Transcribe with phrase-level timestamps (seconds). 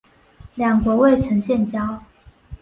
[0.55, 2.01] 两国未曾建交。